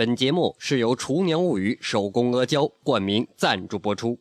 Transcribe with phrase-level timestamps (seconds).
[0.00, 4.18] 本节目是由厨娘物语手工阿胶冠名赞助播出。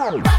[0.00, 0.35] Oh.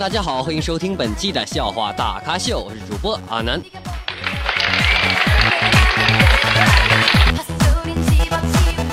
[0.00, 3.60] 大家好欢迎收听本期的笑话大咖秀我是主播阿南。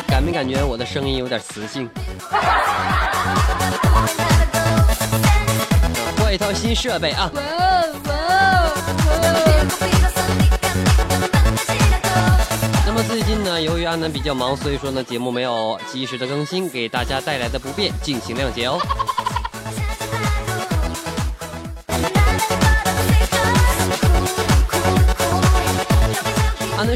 [0.05, 1.89] 感没感觉我的声音有点磁性？
[6.17, 7.31] 换一套新设备啊。
[12.85, 18.77] 那么最近呢由于阿南比较忙所以说呢节目没有及时的更新给大家带来的不便敬请谅解哦。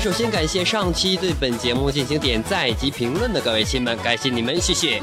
[0.02, 4.99] 首先感谢上期对本节目进行点赞及评论的各位亲们，感谢你们，谢谢。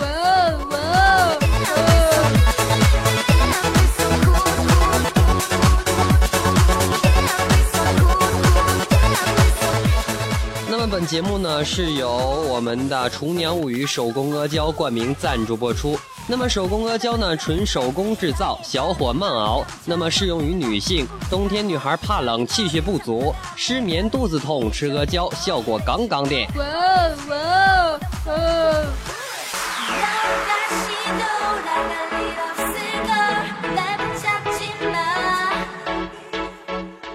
[10.69, 12.11] 那么本节目呢是由
[12.49, 15.97] 我们的厨娘物语手工阿胶冠名赞助播出。
[16.31, 21.07] 那么手工阿胶呢，纯手工制造，小火慢熬，那么适用于女性。
[21.31, 26.47] 冬天女孩怕冷，气血不足，失眠、肚子痛，吃阿胶效果杠杠的。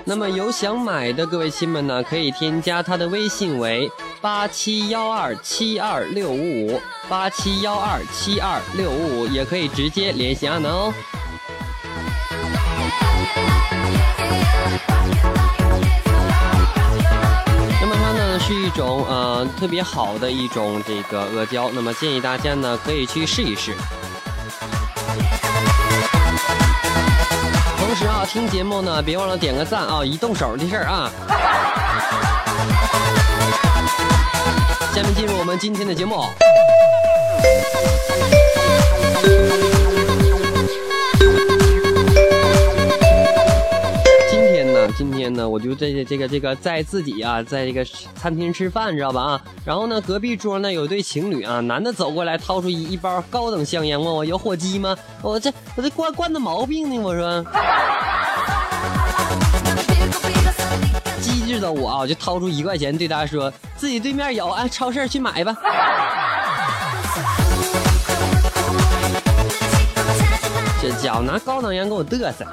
[0.05, 3.89] 那么有想买的各位亲们呢，可以添加他的微信为
[4.23, 10.93] 八七幺二七二六五五八七幺二七二六五五，也可以直接联系阿能哦。
[17.81, 23.75] 那么它呢是一种呃特别好的一种这个阿胶，那么建议大家呢可以去试一试。
[27.77, 31.11] 同时啊，听节目呢别忘了点个赞啊，一动手的事儿啊。
[34.93, 36.17] 下面进入我们今天的节目。
[44.29, 47.83] 今天呢，今天呢，我就在这这个这个在自己啊，在这个
[48.13, 49.41] 餐厅吃饭，知道吧啊？
[49.65, 54.95] 然后呢，隔壁桌呢有一对情侣啊，男的走过来掏出一一包高等香烟，问我有火鸡吗？
[55.23, 57.43] 我这我这惯惯的毛病呢，我说。
[61.53, 65.55] 机智的我啊，就掏出一块钱对他说：“自己对面有，哎，超市去买吧。”
[70.81, 72.43] 这家伙拿高档烟给我嘚瑟。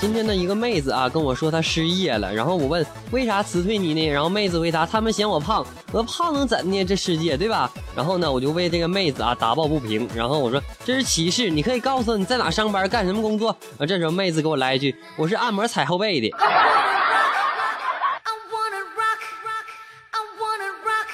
[0.00, 4.08] 今天的一个妹子啊跟我说她失业了，然后我问为啥辞退你呢？
[4.08, 6.82] 然后妹子回答他们嫌我胖，我说胖能怎的？
[6.82, 7.70] 这世界对吧？
[7.94, 13.50] 然后呢，我就为这个妹子啊打抱不平，然后我说这是歧视，你可以告诉你在哪上班干什么工作。
[13.78, 16.34] 啊，这时候妹子给我来一句，我是按摩踩后背的。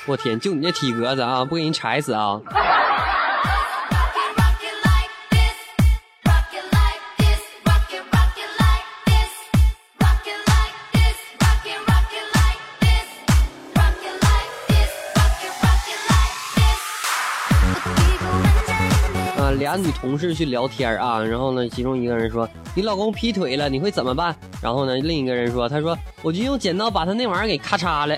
[0.06, 2.40] 我天，就你这体格子啊，不给人踩死啊！
[19.56, 28.16] 俩女同事去聊天啊，然后呢，其中一个人说：“你老公劈腿了，你会怎么办？”然后呢，另一个人说：“他说我就用剪刀把他那玩意儿给咔嚓了。”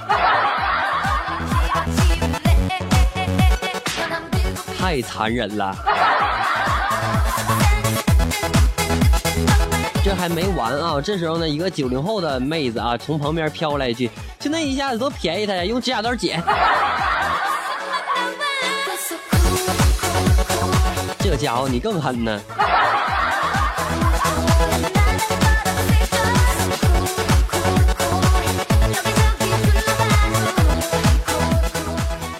[4.78, 5.76] 太残忍了。
[10.04, 11.00] 这还没完啊！
[11.00, 14.08] 这时候呢，一个九零后的妹子啊，从旁边飘来一句
[14.40, 16.42] ：“就那一下子多便宜他呀，用指甲刀剪。”
[21.30, 22.40] 这家伙你更狠呢。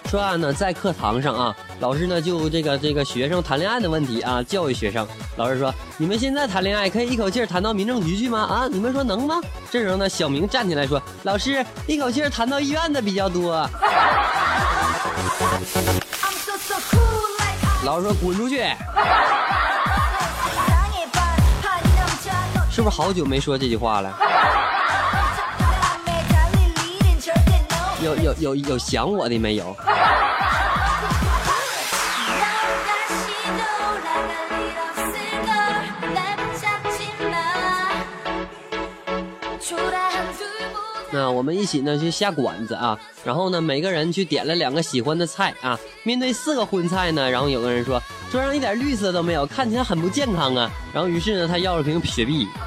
[0.07, 5.07] 说啊呢，在课堂上啊，老师呢就这个这个学生谈恋爱的问题啊，教育学生。
[5.37, 8.41] 老师说：“你们现在谈恋爱可以一口气谈到民政局去吗？
[8.41, 9.39] 啊，你们说能吗？”
[9.71, 13.69] 这时候呢，小明站起来说：“老师，一口气谈到医院的比较多。”
[17.89, 18.59] 老师说滚出去。
[22.71, 24.15] 是不是好久没说这句话了？
[28.05, 29.75] 有有有有想我的没有？
[41.11, 45.79] 那我们一起呢去下馆子啊，然后呢每个人去点了两个喜欢的菜啊。
[46.03, 50.71] 面对四个荤菜呢，然后有个人说桌上一点绿色都没有，看起来很不健康啊。
[50.93, 52.47] 然后于是呢他要了瓶雪碧。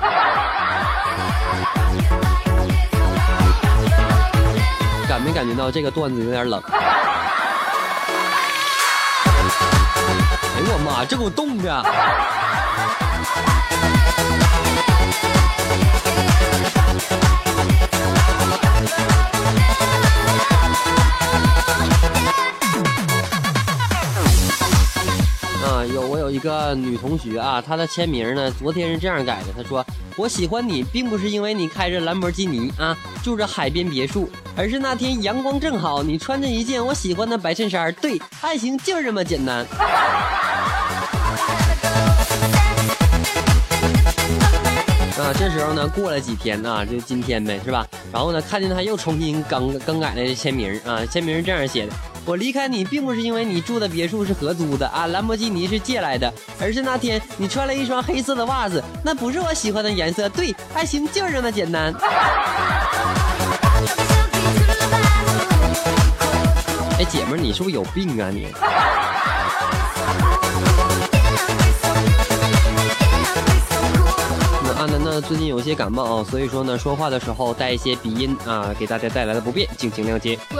[5.07, 6.61] 感没感觉到这个段子有点冷？
[10.53, 11.85] 哎呦我妈，这给我冻的！
[26.75, 29.85] 女同学啊，她的签名呢，昨天是这样改的，她说
[30.17, 37.93] ：“我喜欢你，并不是因为你开着兰博基尼啊，住着海边别墅，而是那天阳光正好，你穿着一件我喜欢的白衬衫。
[38.01, 39.65] 对，爱情就是这么简单。”
[45.21, 47.85] 啊，这时候呢，过了几天啊，就今天呗，是吧？
[48.11, 60.29] 然后呢，看见他又重新更更改了签名啊，签名是这样写的：我离开你，并不是因为你住的别墅是合租的啊，兰博基尼是借来的，而是那天你穿了一双黑色的袜子，那不是我喜欢的颜色。
[60.29, 61.93] 对，爱情就是这么简单。
[66.99, 68.47] 哎，姐们儿，你是不是有病啊你？
[74.63, 80.37] 那阿南呢，最近有些感冒啊，所以说呢，说话的时候带一些鼻音啊，给大家带来的不便，敬请谅解。
[80.49, 80.59] 괜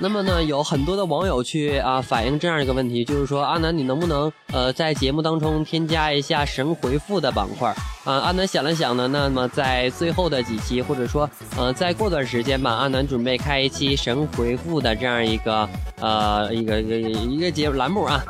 [0.00, 7.68] 那么呢有很多的网友去啊反映这样一个问题就是说阿南你能不能呃在节目当中添加一下神回复的板块
[8.04, 11.28] 啊阿南想了想呢那么在最后的几期或者说
[11.58, 15.68] 嗯再过段时间吧阿南准备开一期神回复的这样一个
[16.00, 18.22] 呃一个一个一个节目栏目啊。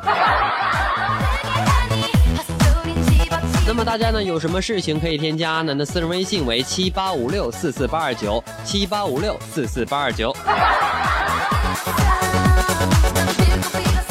[3.67, 10.35] 那么大家呢有什么事情可以添加阿南的私人微信为七八五六四四八二九七八五六四四八二九。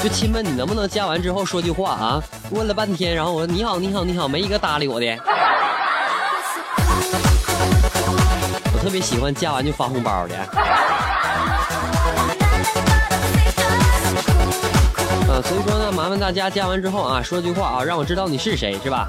[0.03, 2.23] 就亲们，你能不能加完之后说句话啊？
[2.51, 5.07] 问了半天，然后我说你好，你好，你好，没一个搭理我的。
[8.73, 10.37] 我特别喜欢加完就发红包的。
[15.27, 19.05] 啊，所以说呢，麻烦大家加完之后啊，说句话啊，让我知道你是谁，是吧？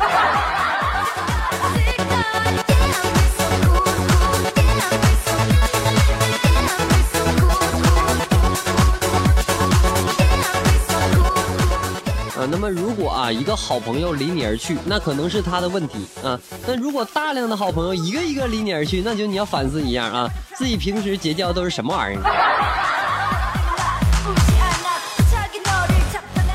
[12.48, 22.22] 那么如果啊一个好朋友离你而去那可能是他的问题啊那如果大量的好朋友一个一个离你而去那就你要反思一下啊自己平时结交都是什么玩意儿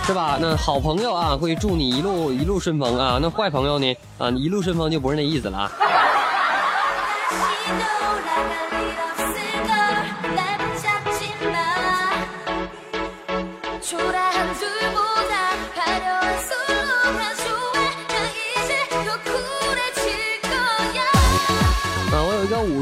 [0.06, 0.36] 是吧？
[0.40, 5.70] 那好朋友啊会祝你一路一路顺风啊那坏朋友呢啊你一路顺风就不是那意思了啊。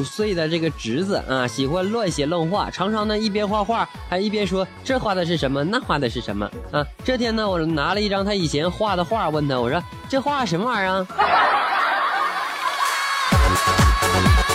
[0.02, 6.84] 五岁的这个侄子啊，喜欢乱写乱画，常常呢一边画画还一边说这画的是什么，那画的是什么啊。
[7.04, 11.06] 这天呢，我拿了一张他以前画的画，问他，我说这画什么玩意儿？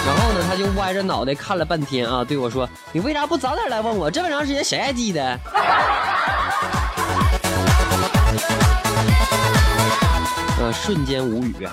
[0.06, 4.12] 然后呢，他就歪着脑袋看了半天啊，对我说：“你为啥不早点来问我？
[4.12, 5.40] 这么长时间谁还记得？”
[10.60, 11.72] 呃， 瞬间无语啊。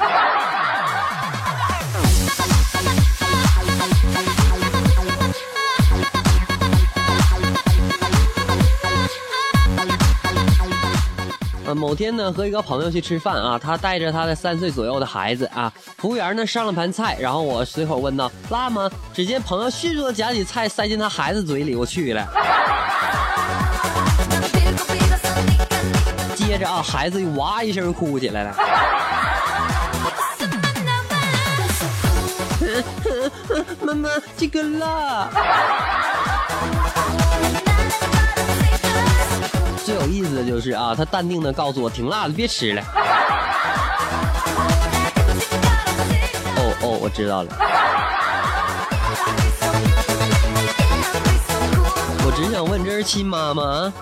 [11.75, 22.27] 某天呢和一个朋友去吃饭啊他带着他的三岁左右的孩子啊服务员呢上了盘菜然后我随口问道辣吗只见朋友迅速的夹起菜塞进他孩子嘴里我去了
[26.35, 28.55] 接着啊孩子哇一声哭起来了。
[33.85, 35.29] 妈妈这个辣
[39.85, 42.83] 最有意思的就是啊，他淡定的告诉我，挺辣的，别吃了。
[46.57, 47.51] 哦哦，我知道了。
[52.25, 53.93] 我只想问，这是亲妈吗？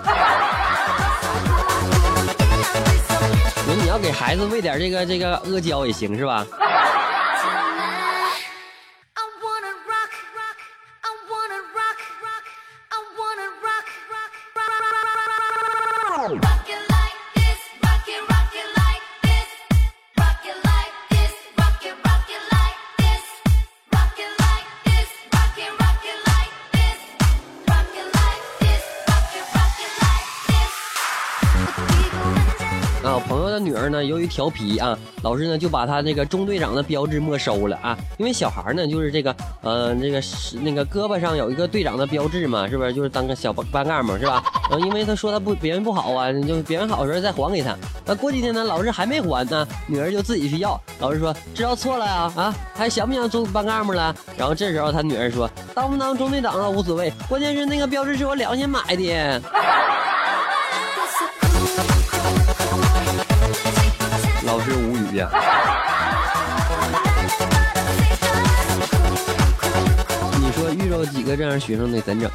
[3.56, 6.46] 你说你要给孩子喂点这个这个阿胶也行，是吧？
[34.32, 37.98] 调皮啊，老师呢就把他这个中队长的标志没收了啊。
[38.16, 42.94] 因为小孩呢，就是这个呃，这个是那个胳膊上有一个队长的标志嘛，是不是？
[42.94, 44.42] 就是当个小班班干嘛，是吧？
[44.70, 47.76] 然后因为他说他不表现不好啊，就表现好的时候再还给他。
[48.06, 50.80] 那过几天呢，老师还没还呢，女儿就自己去要。
[50.98, 54.14] 老师说知道错了呀，啊，还想不想做班干部了？
[54.38, 59.42] 然后这时候他女儿说，当不当中队长啊无所谓，关键是那个标志是我良心买的。
[65.12, 65.18] 你
[70.52, 72.30] 说遇着几个这样学生得怎整？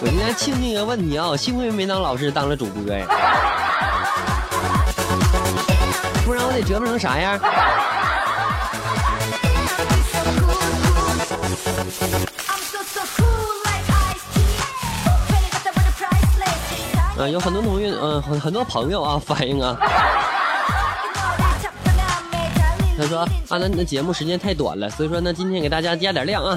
[0.00, 3.04] 我今天庆幸一个问题啊，幸亏没当老师，当了主播呀，
[6.24, 7.38] 不然我得折磨成啥样？
[17.18, 19.76] 啊、有很多同学，嗯、很很多朋友啊反映啊，
[22.96, 26.56] 他说啊，那那节目时间太短了，所以说呢，今天给大家加点量啊。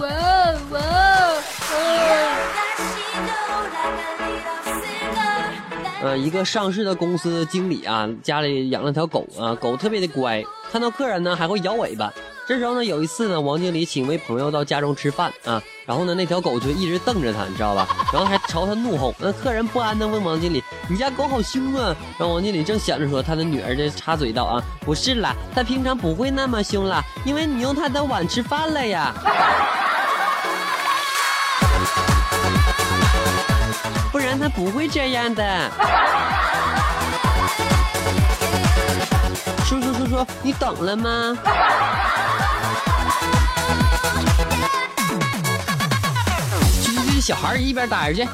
[6.03, 12.13] 呃，一个上市的公司经理啊，家里养了条狗啊，狗特别的乖，看到客人呢还会摇尾巴。
[12.51, 17.87] 这时候呢，有一次呢，王经理请一位朋友到家中吃饭啊，然后呢，那条狗就一直瞪着他，你知道吧？
[18.11, 19.15] 然后还朝他怒吼。
[19.19, 29.13] 那客人不安的问王经理：“你家狗好凶啊？”然后王经理正想着说，他的女儿这插嘴道：“啊，不是啦，它平常不会那么凶啦，因为你用它的碗吃饭了呀。
[34.11, 35.71] ”不然它不会这样的。
[39.63, 41.37] 叔叔叔叔，你懂了吗？
[47.21, 48.29] 小孩一边待着去。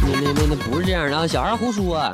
[0.00, 2.10] 那那那那不是这样的啊，小孩胡说、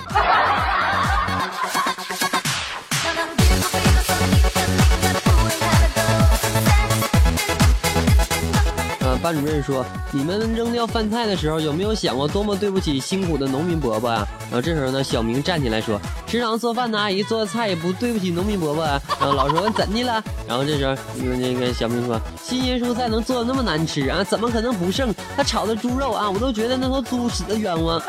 [9.23, 24.23] 班主任说：“你们扔掉饭菜的时候，有没有想过多么对不起辛苦的农民伯伯啊？”然后这时候呢，小明站起来说：“食堂做饭的阿姨做的菜也不对不起农民伯伯啊。”然后老师问：“怎的了？”然后这时候那个小明说：“新鲜蔬菜能做的那么难吃啊？
[24.25, 25.15] 怎么可能不剩？
[25.37, 28.01] 他炒的猪肉啊，我都觉得那头猪死的冤枉。”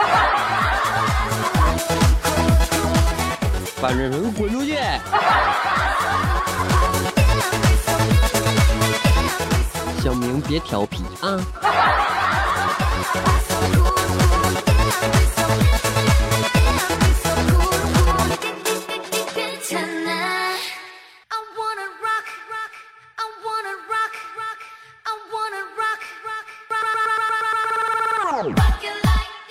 [3.82, 4.78] 班主任说：“滚出去！”
[10.50, 11.40] 别调皮啊！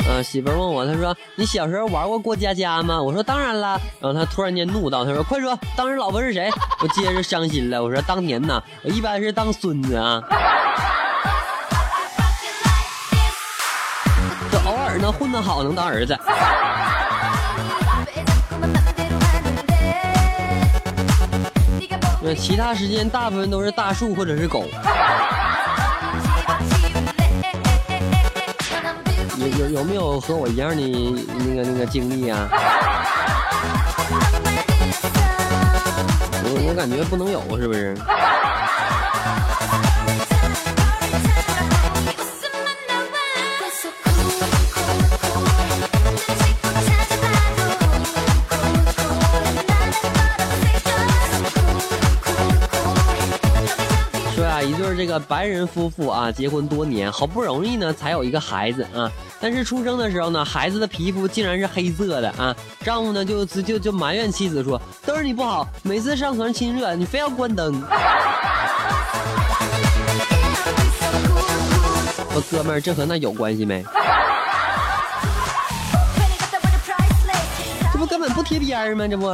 [0.08, 3.00] 呃，媳妇儿问我，她说你小时候玩过过家家吗？
[3.00, 3.78] 我说当然啦。
[4.00, 6.50] 然后她突然间怒道，她说快说，当时老婆是谁？
[6.80, 10.20] 我接着伤心了，我说当年呐，我一般是当孙子啊。
[15.18, 16.16] 混得好能当儿子。
[22.20, 24.64] 那其他时间大部分都是大树或者是狗。
[29.38, 32.48] 有有有没有和我一样的那个那个经历啊？
[36.50, 37.96] 我我感觉不能有，是不是？
[54.62, 59.10] 一对这个白人夫妇啊，结婚多年，好不容易呢才有一个孩子啊，
[59.40, 67.82] 但是出生的时候呢，孩子的皮肤竟然是黑色的啊，丈夫呢就就就埋怨妻子说，都是你不好，每次上床亲热，你非要关灯。
[72.34, 73.84] 我哥们儿，这和那有关系没？
[77.92, 79.08] 这不根本不贴边儿吗？
[79.08, 79.26] 这不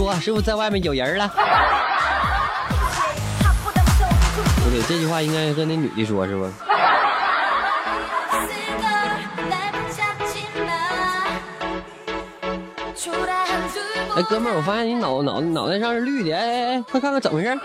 [0.00, 1.28] 说是不是在外面有人了？
[4.64, 6.50] 不对，这句话应该跟那女的说，是不？
[14.16, 17.54] 哎，哥们儿，我发现你脑脑脑袋上是绿的，哎哎哎，快看看怎么回事？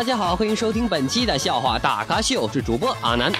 [0.00, 3.30] 大家好，欢迎收听本期的笑话大咖秀，是主播阿南。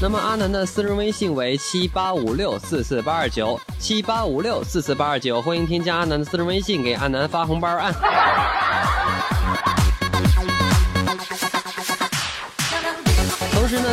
[0.00, 7.92] 那么阿南的私人微信为七八五六四四八二九七八五六四四八二九，欢迎添加阿南的私人微信，给阿南发红包啊！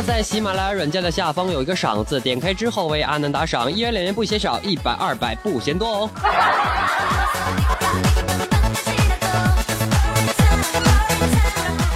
[0.02, 6.10] 在喜马拉雅软件的下方有一个赏字，点开之后为阿南打赏，一元两元不嫌少，一百二百不嫌多哦。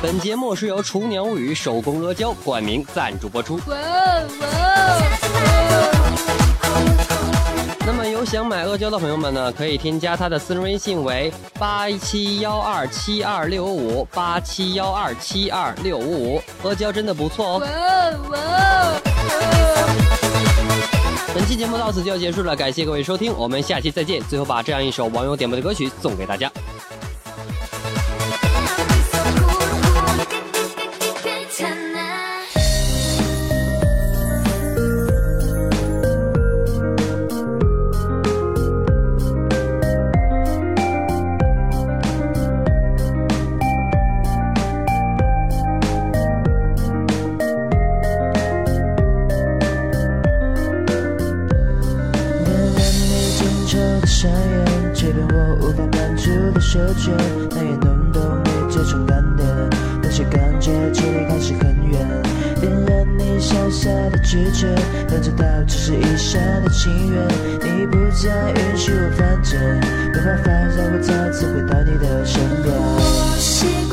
[0.03, 3.57] 本节目是由厨娘物语手工阿胶冠名赞助播出。
[3.67, 5.30] 哇哇
[8.31, 19.01] 想买阿胶的朋友们呢，可以添加他的私人微信为八七幺二七二六五五八七幺二七二六五五，阿胶真的不错哦。
[21.35, 24.23] 本期节目到此就要结束了，感谢各位收听，我们下期再见。
[24.23, 26.49] 最后把这样一首网友点播的歌曲送给大家。
[65.83, 67.27] 是一生的情缘，
[67.65, 69.59] 你不再允许我犯贱，
[70.13, 73.90] 没办法让我再次回到你的身边。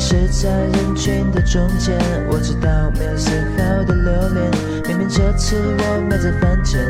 [0.00, 1.94] 是在人群的中间，
[2.30, 4.50] 我知道没有丝毫的留恋。
[4.88, 6.80] 明明这次我没在犯贱，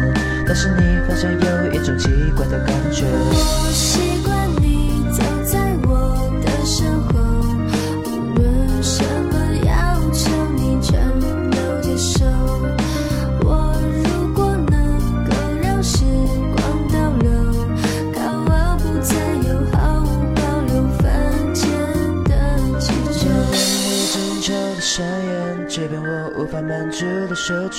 [0.47, 3.05] 但是你好像有一种奇怪的感觉。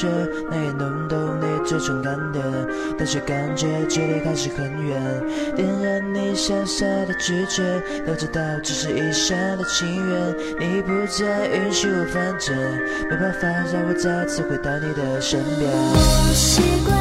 [0.01, 0.07] 却，
[0.49, 2.43] 那也能懂你这种感点，
[2.97, 4.99] 但是感觉距离还是很远。
[5.55, 7.61] 点燃你小小的直觉，
[8.05, 12.57] 都知道只是一厢的情缘，你不再允许我犯贱，
[13.09, 15.69] 没办法让我再次回到你的身边。
[15.71, 17.00] 我习惯